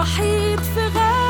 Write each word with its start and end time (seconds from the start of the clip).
وحيد 0.00 0.60
في 0.60 0.80
غابة 0.80 1.29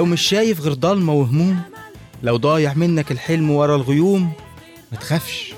لو 0.00 0.06
مش 0.06 0.22
شايف 0.22 0.60
غير 0.60 0.72
ضلمة 0.72 1.12
وهموم 1.12 1.60
لو 2.22 2.36
ضايع 2.36 2.74
منك 2.74 3.12
الحلم 3.12 3.50
ورا 3.50 3.76
الغيوم 3.76 4.32
ما 4.92 4.98
تخافش. 4.98 5.54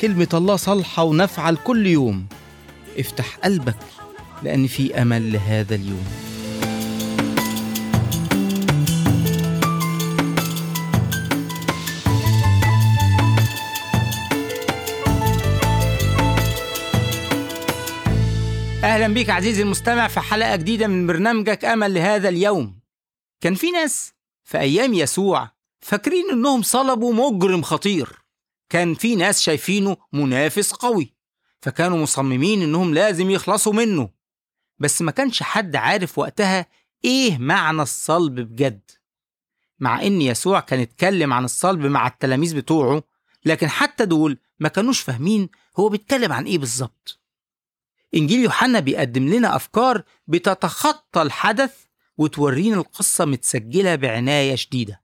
كلمة 0.00 0.28
الله 0.34 0.56
صالحة 0.56 1.02
ونافعة 1.02 1.50
لكل 1.50 1.86
يوم. 1.86 2.26
افتح 2.98 3.36
قلبك 3.44 3.76
لأن 4.42 4.66
في 4.66 5.02
أمل 5.02 5.32
لهذا 5.32 5.74
اليوم. 5.74 6.04
أهلا 18.84 19.14
بيك 19.14 19.30
عزيزي 19.30 19.62
المستمع 19.62 20.08
في 20.08 20.20
حلقة 20.20 20.56
جديدة 20.56 20.86
من 20.86 21.06
برنامجك 21.06 21.64
أمل 21.64 21.94
لهذا 21.94 22.28
اليوم. 22.28 22.79
كان 23.40 23.54
في 23.54 23.70
ناس 23.70 24.12
في 24.44 24.58
أيام 24.58 24.94
يسوع 24.94 25.50
فاكرين 25.80 26.30
إنهم 26.30 26.62
صلبوا 26.62 27.14
مجرم 27.14 27.62
خطير. 27.62 28.18
كان 28.68 28.94
في 28.94 29.16
ناس 29.16 29.40
شايفينه 29.40 29.96
منافس 30.12 30.72
قوي 30.72 31.14
فكانوا 31.62 31.98
مصممين 31.98 32.62
إنهم 32.62 32.94
لازم 32.94 33.30
يخلصوا 33.30 33.72
منه. 33.72 34.08
بس 34.78 35.02
ما 35.02 35.10
كانش 35.12 35.42
حد 35.42 35.76
عارف 35.76 36.18
وقتها 36.18 36.66
إيه 37.04 37.38
معنى 37.38 37.82
الصلب 37.82 38.40
بجد. 38.40 38.90
مع 39.78 40.02
إن 40.02 40.22
يسوع 40.22 40.60
كان 40.60 40.80
اتكلم 40.80 41.32
عن 41.32 41.44
الصلب 41.44 41.86
مع 41.86 42.06
التلاميذ 42.06 42.56
بتوعه 42.56 43.02
لكن 43.44 43.68
حتى 43.68 44.06
دول 44.06 44.38
ما 44.58 44.68
كانوش 44.68 45.00
فاهمين 45.00 45.48
هو 45.78 45.88
بيتكلم 45.88 46.32
عن 46.32 46.44
إيه 46.44 46.58
بالظبط. 46.58 47.20
إنجيل 48.14 48.40
يوحنا 48.40 48.80
بيقدم 48.80 49.28
لنا 49.28 49.56
أفكار 49.56 50.02
بتتخطى 50.26 51.22
الحدث 51.22 51.89
وتورينا 52.20 52.76
القصة 52.76 53.24
متسجلة 53.24 53.94
بعناية 53.94 54.54
شديدة. 54.54 55.02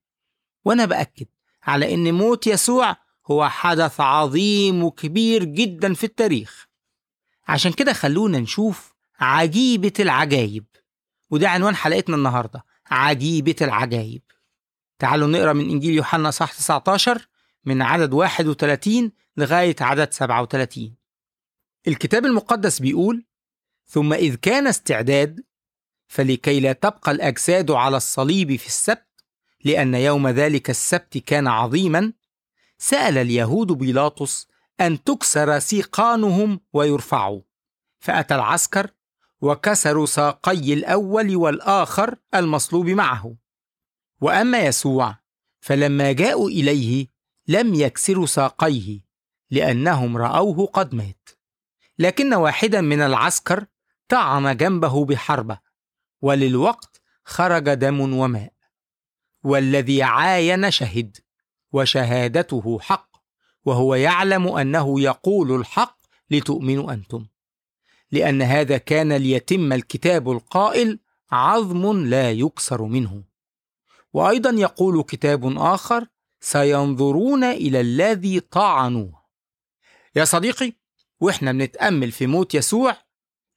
وأنا 0.64 0.84
بأكد 0.84 1.26
على 1.62 1.94
إن 1.94 2.14
موت 2.14 2.46
يسوع 2.46 2.96
هو 3.26 3.48
حدث 3.48 4.00
عظيم 4.00 4.84
وكبير 4.84 5.44
جدا 5.44 5.94
في 5.94 6.04
التاريخ. 6.04 6.66
عشان 7.48 7.72
كده 7.72 7.92
خلونا 7.92 8.38
نشوف 8.38 8.94
عجيبة 9.20 9.92
العجايب. 10.00 10.64
وده 11.30 11.48
عنوان 11.48 11.76
حلقتنا 11.76 12.16
النهاردة 12.16 12.64
عجيبة 12.86 13.56
العجايب. 13.60 14.22
تعالوا 14.98 15.28
نقرأ 15.28 15.52
من 15.52 15.70
إنجيل 15.70 15.94
يوحنا 15.94 16.30
صح 16.30 16.52
19 16.52 17.28
من 17.64 17.82
عدد 17.82 18.12
31 18.12 19.12
لغاية 19.36 19.76
عدد 19.80 20.12
37 20.12 20.96
الكتاب 21.88 22.26
المقدس 22.26 22.78
بيقول 22.78 23.24
ثم 23.86 24.12
إذ 24.12 24.34
كان 24.34 24.66
استعداد 24.66 25.44
فلكي 26.06 26.60
لا 26.60 26.72
تبقى 26.72 27.10
الأجساد 27.12 27.70
على 27.70 27.96
الصليب 27.96 28.56
في 28.56 28.66
السبت 28.66 29.06
لأن 29.64 29.94
يوم 29.94 30.28
ذلك 30.28 30.70
السبت 30.70 31.18
كان 31.18 31.46
عظيما. 31.46 32.12
سأل 32.78 33.18
اليهود 33.18 33.72
بيلاطس 33.72 34.48
أن 34.80 35.04
تكسر 35.04 35.58
سيقانهم 35.58 36.60
ويرفعوا. 36.72 37.40
فأتى 37.98 38.34
العسكر 38.34 38.90
وكسروا 39.40 40.06
ساقي 40.06 40.72
الأول 40.72 41.36
والآخر 41.36 42.16
المصلوب 42.34 42.86
معه. 42.86 43.36
وأما 44.20 44.58
يسوع 44.58 45.18
فلما 45.60 46.12
جاءوا 46.12 46.48
إليه 46.48 47.06
لم 47.48 47.74
يكسروا 47.74 48.26
ساقيه 48.26 49.00
لأنهم 49.50 50.16
رأوه 50.16 50.66
قد 50.66 50.94
مات. 50.94 51.28
لكن 51.98 52.34
واحدا 52.34 52.80
من 52.80 53.00
العسكر 53.00 53.66
طعن 54.08 54.56
جنبه 54.56 55.04
بحربة. 55.04 55.65
وللوقت 56.26 57.00
خرج 57.24 57.74
دم 57.74 58.00
وماء. 58.00 58.52
والذي 59.44 60.02
عاين 60.02 60.70
شهد 60.70 61.16
وشهادته 61.72 62.78
حق 62.80 63.10
وهو 63.64 63.94
يعلم 63.94 64.48
أنه 64.48 65.00
يقول 65.00 65.60
الحق 65.60 65.98
لتؤمنوا 66.30 66.92
أنتم. 66.92 67.26
لأن 68.12 68.42
هذا 68.42 68.78
كان 68.78 69.12
ليتم 69.12 69.72
الكتاب 69.72 70.30
القائل 70.30 70.98
عظم 71.30 72.04
لا 72.04 72.32
يكسر 72.32 72.82
منه. 72.82 73.24
وأيضا 74.12 74.50
يقول 74.50 75.02
كتاب 75.02 75.58
آخر 75.58 76.06
سينظرون 76.40 77.44
إلى 77.44 77.80
الذي 77.80 78.40
طعنوه. 78.40 79.22
يا 80.16 80.24
صديقي 80.24 80.72
وإحنا 81.20 81.52
بنتأمل 81.52 82.12
في 82.12 82.26
موت 82.26 82.54
يسوع 82.54 83.05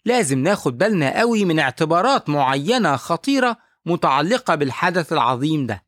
لازم 0.06 0.40
ناخد 0.40 0.78
بالنا 0.78 1.20
قوي 1.20 1.46
من 1.46 1.60
اعتبارات 1.60 2.30
معينة 2.30 2.96
خطيرة 2.96 3.58
متعلقة 3.86 4.56
بالحدث 4.56 5.14
العظيم 5.14 5.68
ده. 5.68 5.86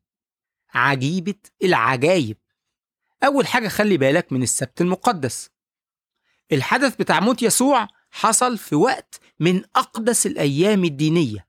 عجيبة 0.74 1.34
العجايب. 1.64 2.38
أول 3.24 3.46
حاجة 3.46 3.68
خلي 3.68 3.96
بالك 3.96 4.32
من 4.32 4.42
السبت 4.42 4.80
المقدس. 4.80 5.50
الحدث 6.52 6.96
بتاع 6.96 7.20
موت 7.20 7.42
يسوع 7.42 7.88
حصل 8.10 8.58
في 8.58 8.74
وقت 8.74 9.20
من 9.40 9.62
أقدس 9.76 10.26
الأيام 10.26 10.84
الدينية. 10.84 11.46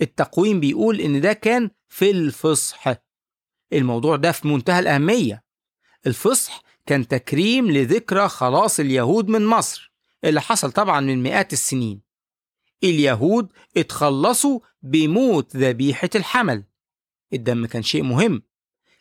التقويم 0.00 0.60
بيقول 0.60 1.00
إن 1.00 1.20
ده 1.20 1.32
كان 1.32 1.70
في 1.88 2.10
الفصح. 2.10 2.94
الموضوع 3.72 4.16
ده 4.16 4.32
في 4.32 4.48
منتهى 4.48 4.78
الأهمية. 4.78 5.44
الفصح 6.06 6.62
كان 6.86 7.08
تكريم 7.08 7.70
لذكرى 7.70 8.28
خلاص 8.28 8.80
اليهود 8.80 9.28
من 9.28 9.46
مصر. 9.46 9.92
اللي 10.24 10.40
حصل 10.40 10.72
طبعا 10.72 11.00
من 11.00 11.22
مئات 11.22 11.52
السنين. 11.52 12.00
اليهود 12.84 13.52
اتخلصوا 13.76 14.60
بموت 14.82 15.56
ذبيحة 15.56 16.10
الحمل. 16.14 16.64
الدم 17.32 17.66
كان 17.66 17.82
شيء 17.82 18.02
مهم 18.02 18.42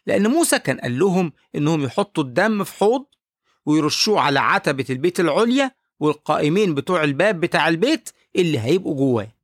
لأن 0.05 0.27
موسى 0.27 0.59
كان 0.59 0.79
قال 0.79 0.99
لهم 0.99 1.33
إنهم 1.55 1.83
يحطوا 1.83 2.23
الدم 2.23 2.63
في 2.63 2.73
حوض 2.73 3.05
ويرشوه 3.65 4.19
على 4.19 4.39
عتبة 4.39 4.85
البيت 4.89 5.19
العليا 5.19 5.71
والقائمين 5.99 6.75
بتوع 6.75 7.03
الباب 7.03 7.39
بتاع 7.39 7.67
البيت 7.67 8.09
اللي 8.35 8.59
هيبقوا 8.59 8.95
جواه. 8.95 9.35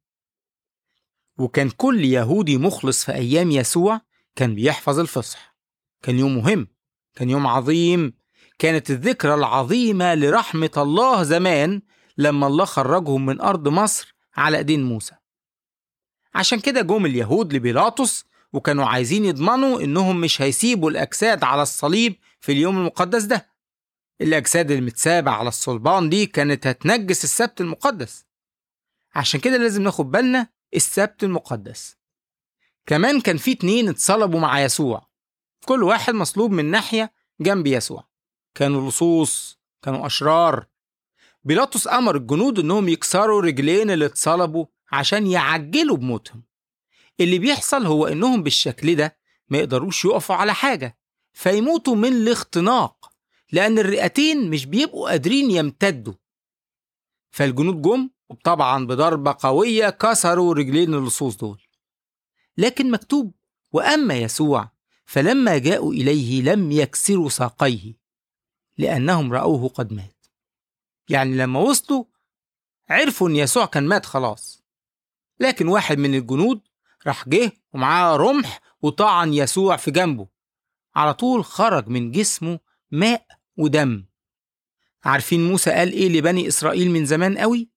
وكان 1.37 1.69
كل 1.69 2.05
يهودي 2.05 2.57
مخلص 2.57 3.05
في 3.05 3.11
أيام 3.11 3.51
يسوع 3.51 4.01
كان 4.35 4.55
بيحفظ 4.55 4.99
الفصح. 4.99 5.55
كان 6.01 6.19
يوم 6.19 6.35
مهم 6.37 6.67
كان 7.15 7.29
يوم 7.29 7.47
عظيم 7.47 8.13
كانت 8.61 8.89
الذكرى 8.89 9.33
العظيمة 9.33 10.15
لرحمة 10.15 10.71
الله 10.77 11.23
زمان 11.23 11.81
لما 12.17 12.47
الله 12.47 12.65
خرجهم 12.65 13.25
من 13.25 13.41
أرض 13.41 13.67
مصر 13.67 14.15
على 14.35 14.57
إيدين 14.57 14.83
موسى. 14.83 15.15
عشان 16.35 16.59
كده 16.59 16.81
جم 16.81 17.05
اليهود 17.05 17.53
لبيلاطس 17.53 18.25
وكانوا 18.53 18.85
عايزين 18.85 19.25
يضمنوا 19.25 19.81
إنهم 19.81 20.21
مش 20.21 20.41
هيسيبوا 20.41 20.89
الأجساد 20.89 21.43
على 21.43 21.61
الصليب 21.61 22.15
في 22.39 22.51
اليوم 22.51 22.77
المقدس 22.77 23.23
ده. 23.23 23.49
الأجساد 24.21 24.71
المتسابة 24.71 25.31
على 25.31 25.47
الصلبان 25.47 26.09
دي 26.09 26.25
كانت 26.25 26.67
هتنجس 26.67 27.23
السبت 27.23 27.61
المقدس. 27.61 28.25
عشان 29.15 29.39
كده 29.39 29.57
لازم 29.57 29.81
ناخد 29.83 30.11
بالنا 30.11 30.47
السبت 30.75 31.23
المقدس. 31.23 31.97
كمان 32.85 33.21
كان 33.21 33.37
في 33.37 33.51
اتنين 33.51 33.89
اتصلبوا 33.89 34.39
مع 34.39 34.61
يسوع. 34.61 35.07
كل 35.65 35.83
واحد 35.83 36.13
مصلوب 36.13 36.51
من 36.51 36.65
ناحية 36.65 37.13
جنب 37.39 37.67
يسوع. 37.67 38.10
كانوا 38.55 38.89
لصوص 38.89 39.59
كانوا 39.81 40.05
أشرار. 40.05 40.65
بيلاطس 41.43 41.87
أمر 41.87 42.15
الجنود 42.15 42.59
إنهم 42.59 42.89
يكسروا 42.89 43.41
رجلين 43.41 43.91
اللي 43.91 44.05
اتصلبوا 44.05 44.65
عشان 44.91 45.27
يعجلوا 45.27 45.97
بموتهم. 45.97 46.43
اللي 47.19 47.39
بيحصل 47.39 47.85
هو 47.85 48.07
إنهم 48.07 48.43
بالشكل 48.43 48.95
ده 48.95 49.17
ما 49.49 49.57
يقدروش 49.57 50.05
يقفوا 50.05 50.35
على 50.35 50.53
حاجة 50.53 50.97
فيموتوا 51.33 51.95
من 51.95 52.13
الاختناق 52.13 53.11
لأن 53.51 53.79
الرئتين 53.79 54.49
مش 54.49 54.65
بيبقوا 54.65 55.09
قادرين 55.09 55.51
يمتدوا. 55.51 56.13
فالجنود 57.31 57.81
جم 57.81 58.09
وطبعا 58.29 58.85
بضربة 58.87 59.35
قوية 59.39 59.89
كسروا 59.89 60.53
رجلين 60.53 60.93
اللصوص 60.93 61.35
دول. 61.35 61.61
لكن 62.57 62.91
مكتوب 62.91 63.33
وأما 63.71 64.17
يسوع 64.17 64.71
فلما 65.05 65.57
جاءوا 65.57 65.93
إليه 65.93 66.41
لم 66.41 66.71
يكسروا 66.71 67.29
ساقيه. 67.29 68.00
لأنهم 68.77 69.33
رأوه 69.33 69.69
قد 69.69 69.93
مات. 69.93 70.25
يعني 71.09 71.37
لما 71.37 71.59
وصلوا 71.59 72.05
عرفوا 72.89 73.29
إن 73.29 73.35
يسوع 73.35 73.65
كان 73.65 73.87
مات 73.87 74.05
خلاص. 74.05 74.63
لكن 75.39 75.67
واحد 75.67 75.97
من 75.97 76.15
الجنود 76.15 76.61
راح 77.07 77.29
جه 77.29 77.51
ومعاه 77.73 78.15
رمح 78.15 78.61
وطعن 78.81 79.33
يسوع 79.33 79.77
في 79.77 79.91
جنبه. 79.91 80.27
على 80.95 81.13
طول 81.13 81.45
خرج 81.45 81.87
من 81.87 82.11
جسمه 82.11 82.59
ماء 82.91 83.25
ودم. 83.57 84.05
عارفين 85.03 85.47
موسى 85.47 85.71
قال 85.71 85.91
إيه 85.91 86.09
لبني 86.09 86.47
إسرائيل 86.47 86.91
من 86.91 87.05
زمان 87.05 87.37
قوي؟ 87.37 87.69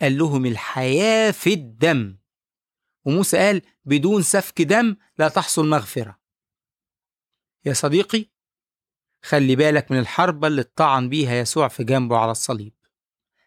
قال 0.00 0.18
لهم 0.18 0.46
الحياة 0.46 1.30
في 1.30 1.52
الدم. 1.52 2.18
وموسى 3.04 3.38
قال 3.38 3.62
بدون 3.84 4.22
سفك 4.22 4.62
دم 4.62 4.96
لا 5.18 5.28
تحصل 5.28 5.68
مغفرة. 5.68 6.18
يا 7.64 7.72
صديقي 7.72 8.30
خلي 9.28 9.56
بالك 9.56 9.90
من 9.90 9.98
الحربة 9.98 10.46
اللي 10.46 10.60
اتطعن 10.60 11.08
بيها 11.08 11.34
يسوع 11.34 11.68
في 11.68 11.84
جنبه 11.84 12.16
على 12.16 12.30
الصليب. 12.30 12.72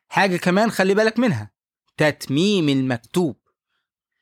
حاجة 0.08 0.38
كمان 0.38 0.72
خلي 0.72 0.94
بالك 0.94 1.20
منها 1.20 1.52
تتميم 1.98 2.70
المكتوب. 2.70 3.38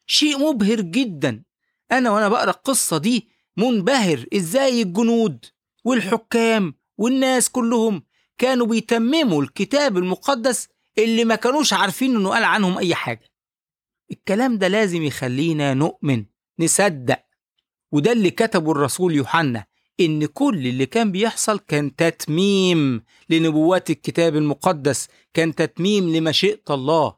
شيء 0.05 0.37
مبهر 0.37 0.81
جدا. 0.81 1.43
أنا 1.91 2.11
وأنا 2.11 2.29
بقرأ 2.29 2.49
القصة 2.49 2.97
دي 2.97 3.29
منبهر 3.57 4.25
إزاي 4.35 4.81
الجنود 4.81 5.45
والحكام 5.83 6.73
والناس 6.97 7.49
كلهم 7.49 8.03
كانوا 8.37 8.67
بيتمموا 8.67 9.43
الكتاب 9.43 9.97
المقدس 9.97 10.67
اللي 10.97 11.25
ما 11.25 11.35
كانوش 11.35 11.73
عارفين 11.73 12.15
إنه 12.15 12.29
قال 12.29 12.43
عنهم 12.43 12.77
أي 12.77 12.95
حاجة. 12.95 13.25
الكلام 14.11 14.57
ده 14.57 14.67
لازم 14.67 15.03
يخلينا 15.03 15.73
نؤمن 15.73 16.25
نصدق. 16.59 17.23
وده 17.91 18.11
اللي 18.11 18.31
كتبه 18.31 18.71
الرسول 18.71 19.15
يوحنا. 19.15 19.68
إن 19.99 20.25
كل 20.25 20.67
اللي 20.67 20.85
كان 20.85 21.11
بيحصل 21.11 21.59
كان 21.59 21.95
تتميم 21.95 23.03
لنبوات 23.29 23.89
الكتاب 23.89 24.35
المقدس 24.35 25.07
كان 25.33 25.55
تتميم 25.55 26.09
لمشيئة 26.15 26.63
الله. 26.69 27.17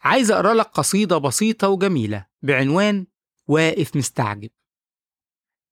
عايز 0.00 0.30
أقرأ 0.30 0.54
لك 0.54 0.66
قصيدة 0.66 1.18
بسيطة 1.18 1.68
وجميلة 1.68 2.26
بعنوان 2.42 3.06
واقف 3.48 3.96
مستعجب. 3.96 4.50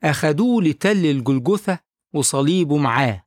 أخدوه 0.04 0.62
لتل 0.62 1.06
الجلجثة 1.06 1.78
وصليبه 2.12 2.76
معاه 2.76 3.24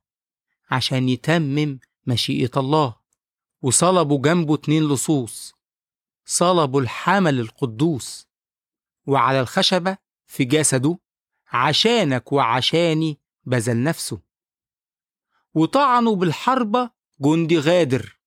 عشان 0.70 1.08
يتمم 1.08 1.78
مشيئة 2.06 2.50
الله. 2.56 2.96
وصلبوا 3.62 4.22
جنبه 4.22 4.54
اتنين 4.54 4.88
لصوص. 4.88 5.54
صلبوا 6.24 6.80
الحمل 6.80 7.40
القدوس. 7.40 8.28
وعلى 9.06 9.40
الخشبة 9.40 9.96
في 10.26 10.44
جسده 10.44 10.98
عشانك 11.52 12.32
وعشاني 12.32 13.20
بذل 13.44 13.82
نفسه. 13.82 14.20
وطعنوا 15.54 16.16
بالحربة 16.16 16.90
جندي 17.20 17.58
غادر 17.58 18.18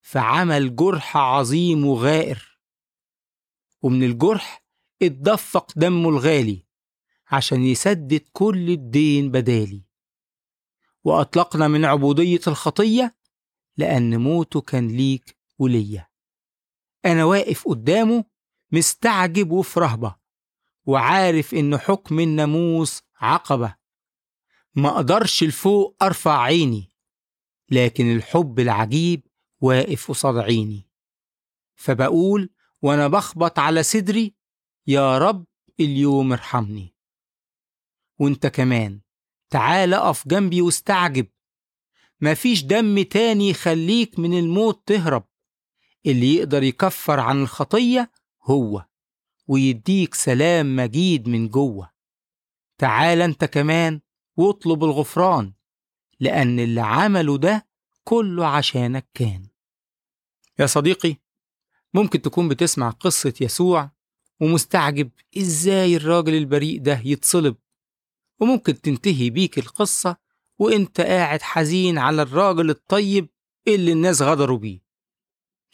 فعمل 0.00 0.76
جرح 0.76 1.16
عظيم 1.16 1.86
وغائر. 1.86 2.60
ومن 3.82 4.02
الجرح 4.02 4.64
اتدفق 5.02 5.72
دمه 5.76 6.08
الغالي 6.08 6.66
عشان 7.30 7.62
يسدد 7.62 8.28
كل 8.32 8.70
الدين 8.70 9.30
بدالي. 9.30 9.84
وأطلقنا 11.04 11.68
من 11.68 11.84
عبودية 11.84 12.40
الخطية 12.46 13.16
لأن 13.76 14.20
موته 14.20 14.60
كان 14.60 14.88
ليك 14.88 15.38
وليا. 15.58 16.08
أنا 17.04 17.24
واقف 17.24 17.68
قدامه 17.68 18.24
مستعجب 18.72 19.50
وفي 19.50 19.80
رهبة. 19.80 20.16
وعارف 20.88 21.54
إن 21.54 21.78
حكم 21.78 22.20
الناموس 22.20 23.02
عقبة. 23.16 23.74
ما 24.74 24.88
أقدرش 24.88 25.44
لفوق 25.44 25.96
أرفع 26.02 26.42
عيني 26.42 26.92
لكن 27.70 28.16
الحب 28.16 28.60
العجيب 28.60 29.26
واقف 29.60 30.08
قصاد 30.08 30.36
عيني. 30.36 30.90
فبقول 31.76 32.50
وأنا 32.82 33.08
بخبط 33.08 33.58
على 33.58 33.82
صدري 33.82 34.34
يا 34.86 35.18
رب 35.18 35.46
اليوم 35.80 36.32
ارحمني. 36.32 36.94
وأنت 38.18 38.46
كمان 38.46 39.00
تعال 39.50 39.94
أقف 39.94 40.28
جنبي 40.28 40.60
واستعجب. 40.60 41.26
مفيش 42.20 42.62
دم 42.62 43.02
تاني 43.02 43.50
يخليك 43.50 44.18
من 44.18 44.38
الموت 44.38 44.82
تهرب. 44.86 45.24
اللي 46.06 46.34
يقدر 46.34 46.62
يكفر 46.62 47.20
عن 47.20 47.42
الخطية 47.42 48.12
هو. 48.42 48.87
ويديك 49.48 50.14
سلام 50.14 50.76
مجيد 50.76 51.28
من 51.28 51.48
جوة. 51.48 51.90
تعال 52.78 53.22
انت 53.22 53.44
كمان 53.44 54.00
واطلب 54.36 54.84
الغفران 54.84 55.52
لأن 56.20 56.60
اللي 56.60 56.80
عمله 56.80 57.38
ده 57.38 57.68
كله 58.04 58.46
عشانك 58.46 59.08
كان. 59.14 59.48
يا 60.58 60.66
صديقي 60.66 61.16
ممكن 61.94 62.22
تكون 62.22 62.48
بتسمع 62.48 62.90
قصة 62.90 63.34
يسوع 63.40 63.90
ومستعجب 64.40 65.10
إزاي 65.38 65.96
الراجل 65.96 66.34
البريء 66.34 66.80
ده 66.82 67.02
يتصلب 67.04 67.56
وممكن 68.40 68.80
تنتهي 68.80 69.30
بيك 69.30 69.58
القصة 69.58 70.16
وإنت 70.58 71.00
قاعد 71.00 71.42
حزين 71.42 71.98
على 71.98 72.22
الراجل 72.22 72.70
الطيب 72.70 73.28
اللي 73.68 73.92
الناس 73.92 74.22
غدروا 74.22 74.58
بيه. 74.58 74.80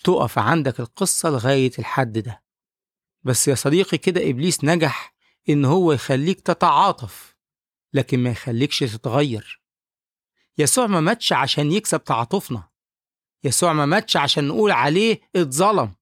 تقف 0.04 0.38
عندك 0.38 0.80
القصة 0.80 1.30
لغاية 1.30 1.72
الحد 1.78 2.18
ده. 2.18 2.43
بس 3.24 3.48
يا 3.48 3.54
صديقي 3.54 3.98
كده 3.98 4.30
إبليس 4.30 4.64
نجح 4.64 5.14
إن 5.48 5.64
هو 5.64 5.92
يخليك 5.92 6.40
تتعاطف 6.40 7.34
لكن 7.92 8.18
ما 8.18 8.30
يخليكش 8.30 8.78
تتغير. 8.78 9.62
يسوع 10.58 10.86
ما 10.86 11.00
ماتش 11.00 11.32
عشان 11.32 11.72
يكسب 11.72 12.04
تعاطفنا. 12.04 12.68
يسوع 13.44 13.72
ما 13.72 13.86
ماتش 13.86 14.16
عشان 14.16 14.48
نقول 14.48 14.70
عليه 14.70 15.20
اتظلم. 15.36 15.94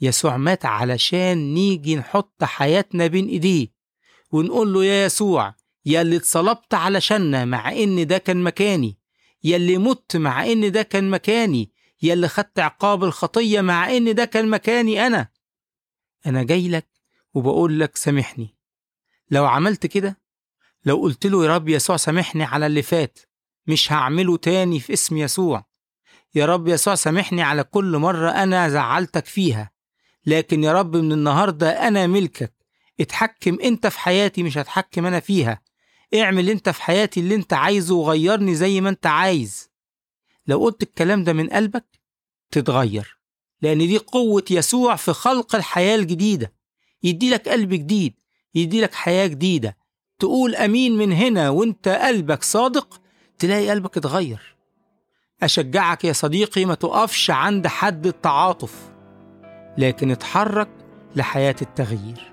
يسوع 0.00 0.36
مات 0.36 0.64
علشان 0.66 1.54
نيجي 1.54 1.96
نحط 1.96 2.44
حياتنا 2.44 3.06
بين 3.06 3.28
إيديه 3.28 3.68
ونقول 4.32 4.72
له 4.72 4.84
يا 4.84 5.06
يسوع 5.06 5.54
يا 5.84 6.02
اللي 6.02 6.16
اتصلبت 6.16 6.74
علشاننا 6.74 7.44
مع 7.44 7.72
إن 7.72 8.06
ده 8.06 8.18
كان 8.18 8.42
مكاني 8.42 8.98
يا 9.44 9.56
اللي 9.56 9.78
مت 9.78 10.16
مع 10.16 10.46
إن 10.46 10.72
ده 10.72 10.82
كان 10.82 11.10
مكاني 11.10 11.72
يا 12.02 12.12
اللي 12.12 12.28
خدت 12.28 12.58
عقاب 12.58 13.04
الخطية 13.04 13.60
مع 13.60 13.96
إن 13.96 14.14
ده 14.14 14.24
كان 14.24 14.48
مكاني 14.50 15.06
أنا. 15.06 15.28
أنا 16.26 16.42
جاي 16.42 16.68
لك 16.68 16.86
وبقول 17.34 17.80
لك 17.80 17.96
سامحني. 17.96 18.56
لو 19.30 19.46
عملت 19.46 19.86
كده 19.86 20.18
لو 20.84 20.96
قلت 20.96 21.26
له 21.26 21.44
يا 21.44 21.54
رب 21.56 21.68
يسوع 21.68 21.96
سامحني 21.96 22.44
على 22.44 22.66
اللي 22.66 22.82
فات 22.82 23.18
مش 23.66 23.92
هعمله 23.92 24.36
تاني 24.36 24.80
في 24.80 24.92
اسم 24.92 25.16
يسوع. 25.16 25.64
يا 26.34 26.46
رب 26.46 26.68
يسوع 26.68 26.94
سامحني 26.94 27.42
على 27.42 27.64
كل 27.64 27.98
مرة 27.98 28.30
أنا 28.30 28.68
زعلتك 28.68 29.26
فيها 29.26 29.70
لكن 30.26 30.64
يا 30.64 30.72
رب 30.72 30.96
من 30.96 31.12
النهاردة 31.12 31.88
أنا 31.88 32.06
ملكك. 32.06 32.54
اتحكم 33.00 33.58
أنت 33.60 33.86
في 33.86 33.98
حياتي 33.98 34.42
مش 34.42 34.58
هتحكم 34.58 35.06
أنا 35.06 35.20
فيها. 35.20 35.62
اعمل 36.14 36.50
أنت 36.50 36.68
في 36.68 36.82
حياتي 36.82 37.20
اللي 37.20 37.34
أنت 37.34 37.52
عايزه 37.52 37.94
وغيرني 37.94 38.54
زي 38.54 38.80
ما 38.80 38.88
أنت 38.88 39.06
عايز. 39.06 39.70
لو 40.46 40.58
قلت 40.64 40.82
الكلام 40.82 41.24
ده 41.24 41.32
من 41.32 41.50
قلبك 41.50 42.00
تتغير. 42.50 43.19
لأن 43.62 43.78
دي 43.78 43.98
قوة 43.98 44.44
يسوع 44.50 44.96
في 44.96 45.12
خلق 45.12 45.54
الحياة 45.54 45.96
الجديدة. 45.96 46.52
يدي 47.02 47.30
لك 47.30 47.48
قلب 47.48 47.74
جديد 47.74 48.14
يدي 48.54 48.80
لك 48.80 48.94
حياة 48.94 49.26
جديدة. 49.26 49.76
تقول 50.18 50.54
أمين 50.56 50.96
من 50.96 51.12
هنا 51.12 51.50
وأنت 51.50 51.88
قلبك 51.88 52.42
صادق 52.42 53.00
تلاقي 53.38 53.70
قلبك 53.70 53.96
اتغير. 53.96 54.56
أشجعك 55.42 56.04
يا 56.04 56.12
صديقي 56.12 56.64
ما 56.64 56.74
تقفش 56.74 57.30
عند 57.30 57.66
حد 57.66 58.06
التعاطف 58.06 58.92
لكن 59.78 60.10
اتحرك 60.10 60.68
لحياة 61.16 61.56
التغيير. 61.62 62.32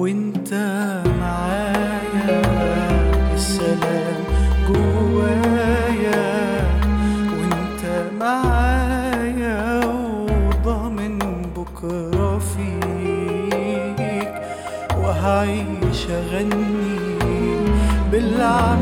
وانت 0.00 0.52
معايا 1.20 2.40
السلام 3.34 4.20
جوايا. 4.68 6.24
وانت 7.36 7.82
معايا 8.20 9.84
وضامن 9.84 11.18
بكرة 11.56 12.38
فيك 12.38 14.32
وهعيش 14.98 16.00
أغني 16.10 17.00
بالعب 18.12 18.79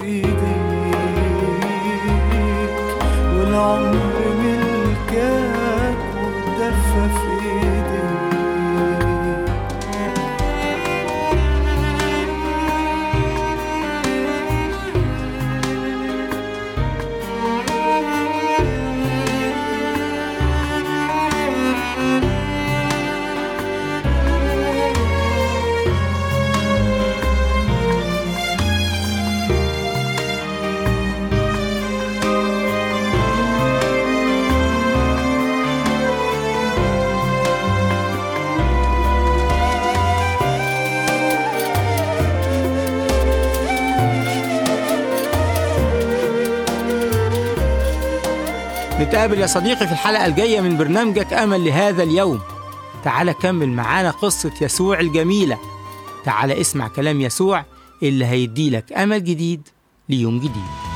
في 0.00 0.06
ايديك 0.06 0.30
والعمر 3.36 3.94
ملكك 4.40 5.98
والدفة 6.16 7.08
في 7.08 7.29
نتقابل 49.10 49.38
يا 49.38 49.46
صديقي 49.46 49.86
في 49.86 49.92
الحلقة 49.92 50.26
الجاية 50.26 50.60
من 50.60 50.76
برنامجك 50.76 51.32
أمل 51.32 51.64
لهذا 51.64 52.02
اليوم. 52.02 52.40
تعال 53.04 53.32
كمل 53.32 53.68
معانا 53.68 54.10
قصة 54.10 54.52
يسوع 54.60 55.00
الجميلة. 55.00 55.58
تعال 56.24 56.52
اسمع 56.52 56.88
كلام 56.88 57.20
يسوع 57.20 57.64
اللي 58.02 58.26
هيديلك 58.26 58.92
أمل 58.92 59.24
جديد 59.24 59.68
ليوم 60.08 60.38
جديد. 60.38 60.89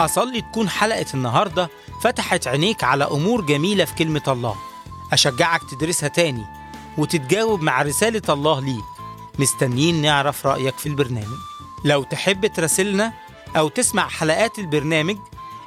أصلي 0.00 0.40
تكون 0.40 0.68
حلقة 0.68 1.06
النهاردة 1.14 1.70
فتحت 2.02 2.46
عينيك 2.46 2.84
على 2.84 3.04
أمور 3.04 3.40
جميلة 3.40 3.84
في 3.84 3.94
كلمة 3.94 4.22
الله. 4.28 4.56
أشجعك 5.12 5.60
تدرسها 5.70 6.08
تاني 6.08 6.44
وتتجاوب 6.98 7.62
مع 7.62 7.82
رسالة 7.82 8.22
الله 8.28 8.60
ليك. 8.60 8.84
مستنيين 9.38 10.02
نعرف 10.02 10.46
رأيك 10.46 10.78
في 10.78 10.88
البرنامج. 10.88 11.36
لو 11.84 12.02
تحب 12.02 12.46
تراسلنا 12.46 13.12
أو 13.56 13.68
تسمع 13.68 14.08
حلقات 14.08 14.58
البرنامج 14.58 15.16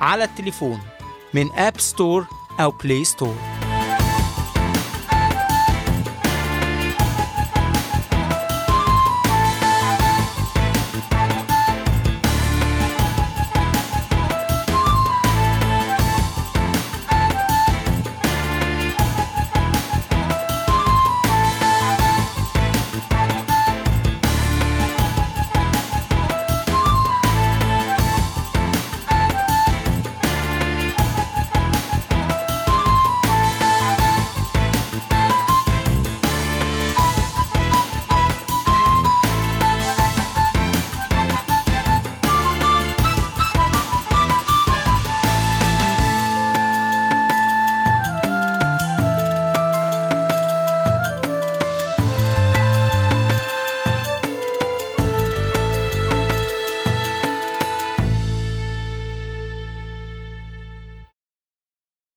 على 0.00 0.24
التليفون 0.24 0.80
من 1.34 1.52
أب 1.52 1.80
ستور 1.80 2.26
أو 2.60 2.70
بلاي 2.70 3.04
ستور 3.04 3.36